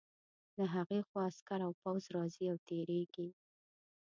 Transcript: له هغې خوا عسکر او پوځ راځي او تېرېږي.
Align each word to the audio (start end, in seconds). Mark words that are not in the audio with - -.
له 0.57 0.65
هغې 0.73 0.99
خوا 1.07 1.23
عسکر 1.31 1.59
او 1.67 1.71
پوځ 1.81 2.03
راځي 2.15 2.45
او 2.51 2.57
تېرېږي. 2.67 3.27